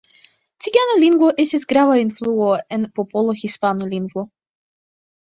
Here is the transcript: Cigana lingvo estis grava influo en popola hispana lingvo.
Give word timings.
Cigana 0.67 0.95
lingvo 1.03 1.29
estis 1.43 1.69
grava 1.75 1.99
influo 2.05 2.51
en 2.79 2.91
popola 2.99 3.39
hispana 3.45 3.95
lingvo. 3.97 4.29